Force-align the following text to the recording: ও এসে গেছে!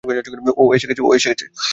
ও 0.61 0.73
এসে 0.75 0.87
গেছে! 0.89 1.01